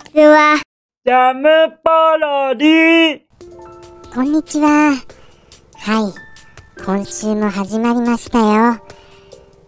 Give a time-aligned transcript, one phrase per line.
[0.00, 0.60] ちは。
[1.04, 1.48] ジャム
[1.82, 3.20] パロディ
[4.14, 4.94] こんにちは。
[5.76, 6.84] はい。
[6.84, 8.80] 今週も始まりましたよ。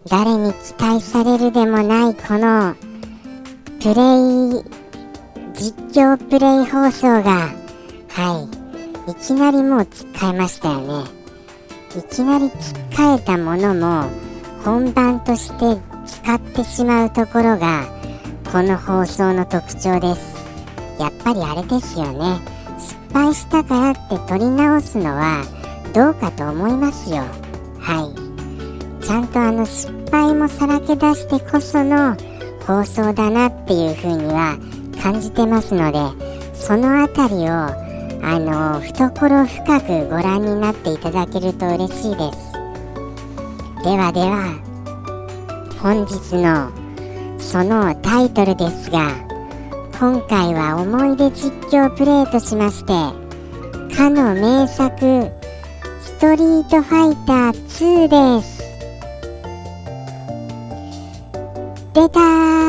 [0.09, 2.75] 誰に期待されるでもないこの
[3.79, 4.63] プレイ
[5.53, 7.51] 実況プレイ放送が
[8.09, 8.47] は
[9.07, 11.09] いいきなりもうつっかえましたよね
[11.97, 14.09] いきなりつっかえたものも
[14.65, 17.92] 本番として使ってしまうところが
[18.53, 20.45] この放送の特徴です。
[20.99, 22.39] やっぱりあれですよね。
[22.77, 25.43] 失敗したからって撮り直すのは
[25.91, 27.23] どうかと思いますよ。
[27.79, 28.13] は
[29.01, 29.03] い。
[29.03, 32.15] ちゃんとあの失敗もさらけ出してこその
[32.67, 34.59] 放送だなっていう風には
[35.01, 35.97] 感じてますので
[36.53, 37.73] その辺りをあ
[38.39, 42.53] の懐深くご覧になっていただけると嬉しいです。
[43.83, 44.61] ではでは
[45.81, 46.82] 本日の
[47.43, 49.09] そのタイトルですが
[49.99, 52.93] 今回は思い出実況プレイとしまして
[53.95, 55.31] かの名作
[56.01, 58.63] ストリートファイター2です。
[61.93, 62.62] 出た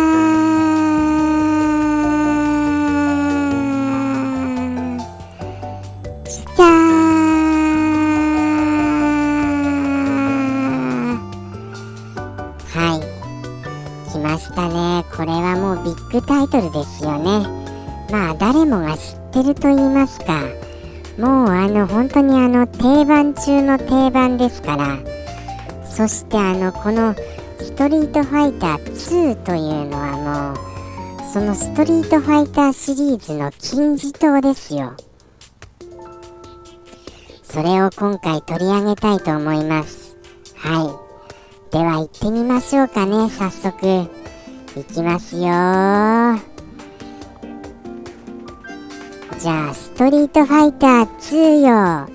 [14.35, 15.05] ましたね。
[15.17, 17.47] これはもうビッグタイトルですよね。
[18.11, 20.41] まあ誰もが知ってると言いますか。
[21.17, 24.99] もうあの本当にあの定番中の定番ですから。
[25.89, 27.15] そしてあのこの
[27.61, 30.61] ストリートファイター2というのはも
[31.23, 34.95] うそのストリートファイターシリーズの金字塔ですよ。
[37.45, 40.17] それを今回取り上げたいと思います。
[40.57, 40.83] は
[41.71, 41.71] い。
[41.71, 44.24] では行ってみましょうかね早速。
[44.81, 45.43] いきますよ
[49.39, 52.15] じゃあストリートファイター2よ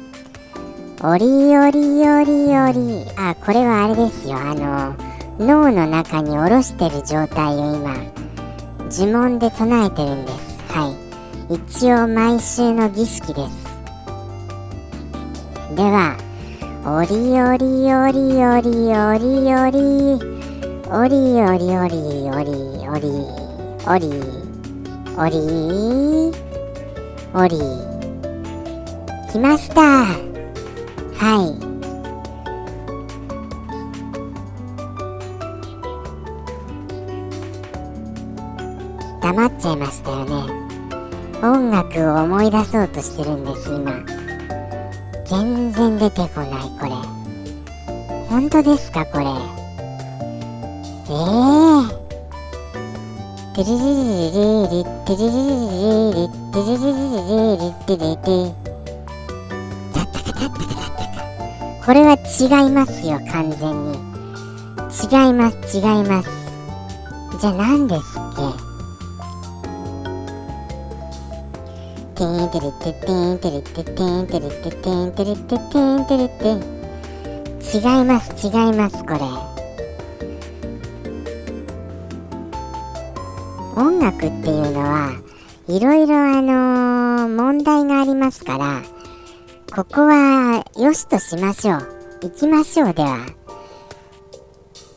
[1.02, 1.26] おり
[1.58, 1.80] おり
[2.10, 4.38] おりおりあこれはあれですよ。
[4.38, 4.96] あの
[5.40, 7.96] 脳の中に下ろしてる状態を今
[8.92, 10.62] 呪文で唱えてるんです。
[10.74, 10.90] は
[11.50, 11.54] い。
[11.54, 13.70] 一応毎週の儀式です。
[15.78, 16.18] では
[16.84, 20.39] おりおりおりおりおりおり
[20.92, 21.98] おりおりおり
[22.32, 22.50] おり
[22.90, 23.06] おり
[23.86, 24.10] おり
[25.16, 26.34] おり
[27.32, 27.60] おり。
[29.32, 29.82] 来ました。
[29.84, 30.16] は
[31.46, 31.54] い。
[39.22, 40.32] 黙っちゃいましたよね。
[41.44, 44.04] 音楽を思い出そうとしてるんです今。
[45.28, 46.92] 全然出てこないこれ。
[48.28, 49.59] 本当ですかこれ。
[51.10, 51.16] えー、
[53.56, 58.54] テリリリリリリテリリリリリテリリリリリテリリ
[61.84, 63.98] これは違いますよ完全に
[64.94, 66.30] 違います違います
[67.42, 68.44] じゃあ何ですっけ
[72.14, 76.80] テンテリテテンテレテテンテレテテンテレテテンテレテ
[77.76, 79.59] 違います違いますこれ。
[84.00, 85.12] 音楽っていうのは
[85.68, 88.82] いろいろあのー問題がありますから
[89.76, 91.88] ここはよしとしましょう
[92.22, 93.26] 行きましょうでは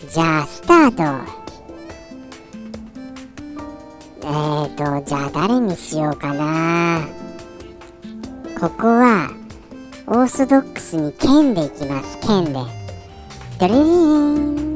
[0.08, 1.42] じゃあスタート
[4.24, 7.04] えーと、じゃあ誰にしようかな。
[8.60, 9.32] ここは、
[10.06, 12.20] オーソドックスに剣でいきます。
[12.20, 12.52] 剣で。
[13.58, 14.71] ドリリン。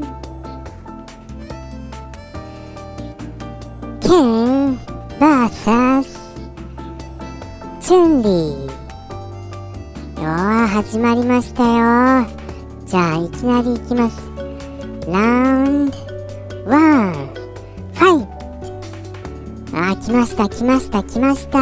[4.07, 4.79] 剣
[5.19, 6.07] VS
[7.81, 8.71] チュンリー。
[10.19, 12.27] おー、始まりましたよ。
[12.87, 14.31] じゃあ、いきなりいきます。
[15.09, 15.97] ラウンド
[16.67, 16.79] ワ
[17.11, 17.15] ン、
[17.95, 18.37] ファイト
[19.77, 21.59] あー来ました来ました来ました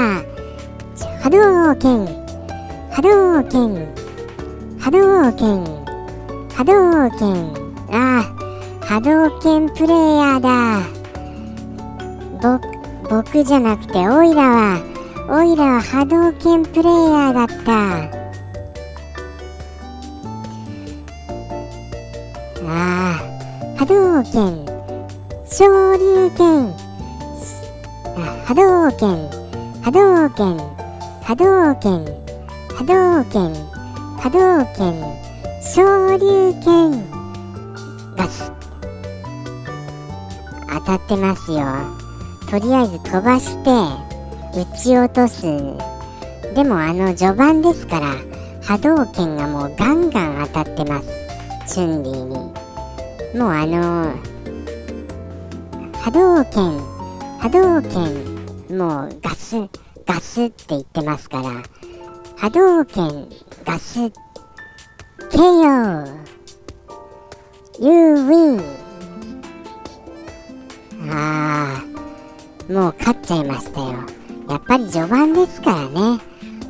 [1.22, 2.06] 波動拳
[2.90, 3.88] 波動拳
[4.78, 5.64] 波動拳
[6.50, 7.54] 波動拳
[7.90, 10.93] あー波動拳プレイヤーだ
[13.14, 14.82] 僕じゃなくてオイラは
[15.30, 18.10] オイラは波動拳プレイヤーだった。
[22.66, 24.66] あー波動拳。
[25.46, 26.74] 昇竜拳。
[28.46, 29.30] 波動拳。
[29.80, 30.58] 波動拳。
[31.22, 32.04] 波動拳。
[32.74, 33.54] 波動拳。
[34.18, 34.82] 波動拳。
[35.62, 36.90] 昇竜拳。
[38.16, 38.50] ガス。
[40.68, 42.03] 当たってますよ。
[42.54, 43.70] とりあえず飛ばして
[44.56, 45.42] 撃ち落とす。
[46.54, 48.14] でもあの序盤ですから
[48.62, 51.08] 波動拳がもうガンガン当たってます。
[51.66, 52.36] チュンリーに。
[53.36, 54.14] もうあの
[55.94, 56.78] 波動拳
[57.40, 57.82] 波動
[58.68, 59.56] 拳もうガス
[60.06, 61.60] ガスって言ってますから
[62.36, 63.28] 波動拳
[63.64, 63.98] ガス
[65.32, 66.06] KO
[67.80, 68.83] You win
[72.68, 73.92] もう勝っちゃいましたよ。
[74.48, 76.20] やっぱり序盤ですからね。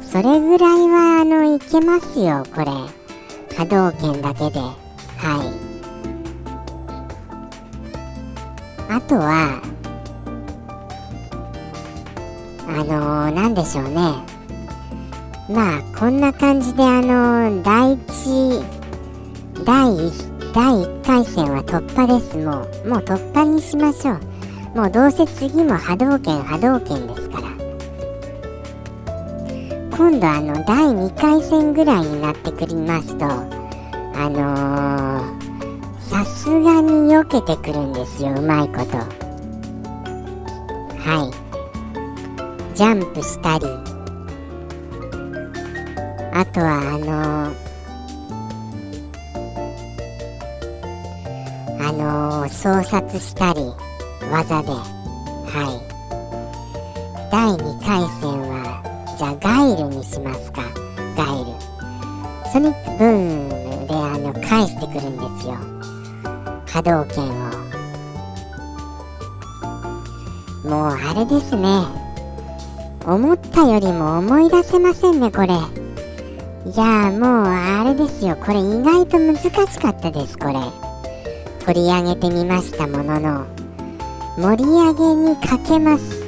[0.00, 2.67] それぐらいはあのいけますよこれ。
[3.56, 4.58] 波動拳だけで。
[4.61, 4.73] は
[5.44, 5.75] い。
[8.91, 9.61] あとは
[12.67, 13.93] あのー、なんでしょうね。
[15.49, 18.62] まあこんな感じであのー、第一
[19.64, 22.37] 第1第1回戦は突破です。
[22.37, 24.33] もうもう突破にしましょう。
[24.74, 27.54] もうどうせ次も波動拳波動拳ですから。
[29.96, 35.22] 今度あの第2回戦ぐらいになってくりますとあの
[36.00, 38.98] さすがに避けてくるんですようまいこと。
[40.98, 42.76] はい。
[42.76, 43.66] ジャンプしたり。
[46.32, 53.94] あとはあのー、あのー、操作したり。
[54.30, 55.94] 技ではい。
[57.30, 58.82] 第2回戦は
[59.18, 60.62] じゃあガイルにしますか。
[61.16, 61.52] ガイル。
[62.52, 65.54] ソニックブームであの返してくるんですよ。
[66.66, 67.64] 波動拳を。
[70.68, 71.84] もうあれですね。
[73.06, 75.48] 思ったよりも思い出せませんねこれ。
[75.48, 78.36] いやもうあれですよ。
[78.36, 80.54] これ意外と難しかったですこれ。
[81.64, 83.63] 取り上げてみましたものの。
[84.36, 86.25] 盛り上げにかけます。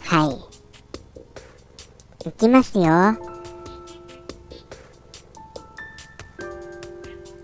[0.00, 0.32] はい。
[2.28, 2.84] いきますよ。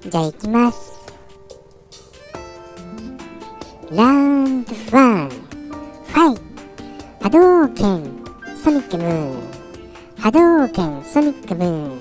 [0.03, 0.93] じゃあいきます。
[3.91, 6.39] ラウンド1ファイ
[7.21, 8.03] 波動拳
[8.63, 9.43] ソニックムーン。
[10.19, 11.99] 波動拳ソニックムーン。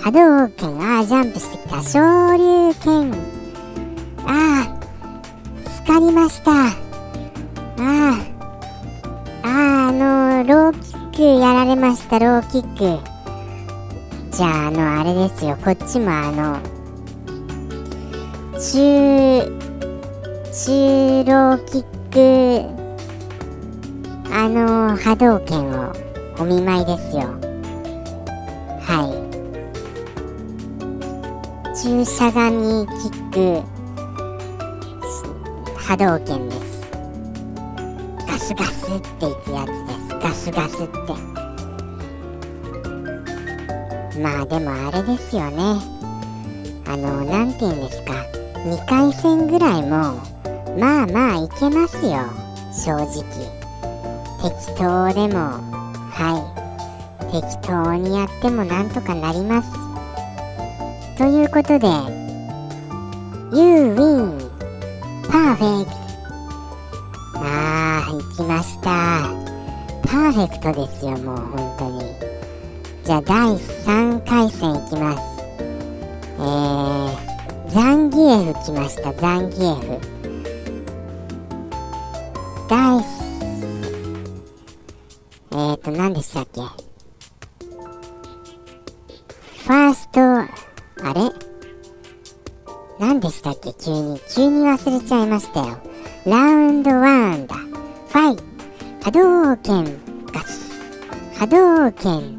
[0.00, 1.80] 波動拳ああジャンプしてきた。
[1.80, 2.00] 昇
[2.36, 3.12] 竜拳。
[4.26, 4.68] ああ
[5.64, 6.89] 疲かりました。
[7.82, 8.18] あ
[9.42, 13.02] ああのローキックやられましたローキック。
[14.36, 15.56] じゃああのあれですよ。
[15.64, 16.60] こっちもあの
[18.58, 19.40] 中
[20.52, 22.68] 中ローキック
[24.30, 25.92] あの波動拳を
[26.38, 27.22] お見舞いですよ。
[28.82, 29.12] はい。
[31.74, 33.62] 中しゃがみキック
[35.78, 36.59] 波動拳です。
[38.90, 40.08] スガスっていくやつです。
[40.18, 40.98] ガスガスって。
[44.20, 45.80] まあでもあれですよね。
[46.86, 48.14] あの何て言うんですか。
[48.64, 49.88] 2回戦ぐらいも
[50.76, 52.18] まあまあいけますよ。
[52.72, 53.22] 正直。
[54.42, 55.60] 適当でも
[56.10, 56.38] は
[57.30, 57.30] い。
[57.30, 59.70] 適当にやってもなんとかなります。
[61.16, 61.86] ということで
[63.56, 64.50] You win!
[65.30, 65.54] パ
[68.60, 69.24] ました
[70.02, 72.00] パーフェクトですよもう本当に。
[73.04, 75.22] じゃあ第3回戦いきます。
[76.38, 79.98] えー、ザンギエフ来ましたザンギエフ。
[82.68, 82.98] 第
[85.52, 86.60] えーと何でしたっけ？
[86.60, 90.48] ファーストあ
[91.14, 91.32] れ？
[92.98, 93.72] 何でしたっけ？
[93.72, 94.20] 急に。
[94.34, 95.78] 急に忘れちゃいましたよ。
[96.26, 97.56] ラウンド1だ。
[97.56, 98.49] ファイト。
[99.02, 99.84] 波動拳
[100.30, 100.78] ガス
[101.38, 102.36] 波動拳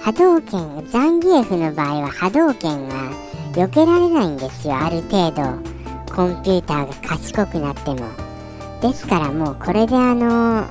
[0.00, 3.12] 波動拳ザンギエフの場合は波動拳が
[3.52, 4.74] 避けられないんですよ。
[4.76, 5.42] ある程度
[6.14, 8.08] コンピューターが賢くなっても。
[8.80, 10.64] ですからもうこれであの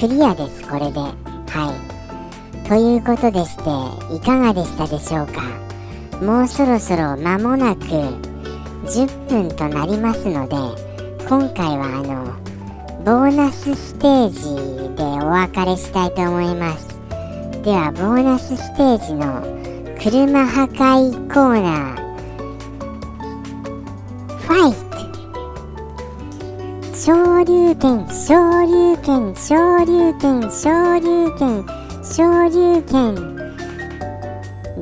[0.00, 1.00] クリアですこれで。
[1.00, 1.12] は
[2.64, 2.66] い。
[2.66, 3.62] ということでして
[4.16, 5.42] いかがでしたでしょうか？
[6.24, 10.56] もうそろそろ間もなく10分となりますので
[11.28, 12.45] 今回はあの
[13.06, 14.42] ボーナスステージ
[14.96, 16.88] でお別れしたいと思います。
[17.62, 19.42] ではボーナスステージの
[20.02, 22.02] 車破壊コーナー。
[24.38, 24.96] ファイト。
[26.96, 31.64] 昇竜拳昇竜拳昇竜拳昇竜拳
[32.02, 33.14] 昇竜拳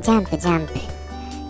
[0.01, 0.73] ジャンプジャンプ。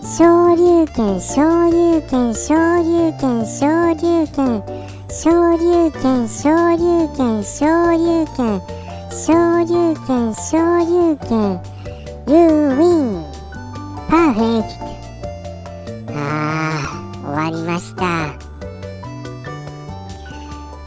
[0.04, 4.75] 昇竜拳昇竜拳昇竜拳昇竜拳。
[5.18, 8.62] 昇竜拳昇竜拳昇竜拳
[9.10, 11.58] 昇竜拳昇竜拳。
[12.28, 12.36] You
[12.76, 13.24] win!
[14.10, 14.68] パーフェク
[16.06, 18.34] トあー終わりました。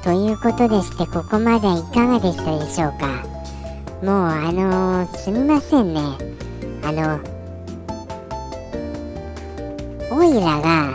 [0.05, 3.07] ということでしてここまでいかがでしたでしょうか？
[4.05, 6.01] もうあのー、すみませんね。
[6.85, 7.19] あの
[10.11, 10.88] オイラが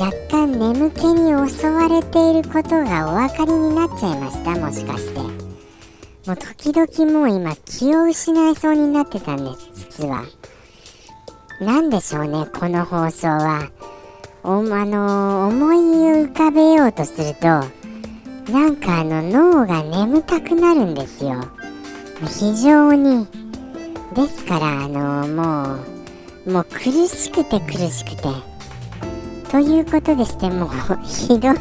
[0.00, 5.18] 若干眠気に襲われていることがお分かりになっちゃいましたもしかして。
[5.18, 10.22] もう時々もう今気を失いそうになってたんです実は。
[11.60, 13.70] 何でしょうねこの放送は。
[14.44, 15.76] おあのー、思い
[16.26, 17.46] 浮かべようとすると
[18.52, 21.44] なんかあの脳が眠たくなるんですよ。
[22.24, 23.26] 非常に。
[24.14, 25.82] ですからあのー、も
[26.46, 28.57] うもう苦しくて苦しくて。
[29.50, 30.68] ということでしてもう
[31.04, 31.56] ひどい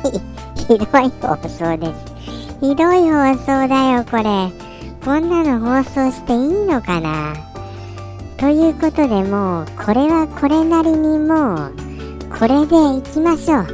[0.56, 2.17] ひどい放送です。
[2.60, 4.51] ひどい放送だよこれ。
[5.03, 7.34] こんなの放送していいのかな？
[8.38, 11.74] ということでもうこれはこれなりにもう
[12.38, 13.67] これでいきましょう。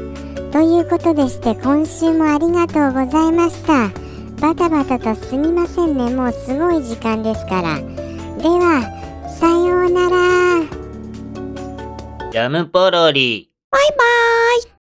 [0.51, 3.89] ということでして今週もありがとうございました。
[4.39, 6.13] バタバタとすみませんね。
[6.13, 7.79] もうすごい時間ですから。
[7.79, 8.83] では
[9.39, 10.61] さようなら。
[12.31, 13.52] ジャムポロリ。
[13.73, 14.03] バイバ
[14.61, 14.69] イ。